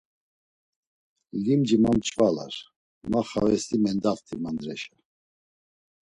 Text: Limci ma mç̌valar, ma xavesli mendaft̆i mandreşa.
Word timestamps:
Limci 1.43 1.75
ma 1.81 1.91
mç̌valar, 1.97 2.53
ma 3.11 3.21
xavesli 3.29 3.77
mendaft̆i 3.83 4.35
mandreşa. 4.43 4.95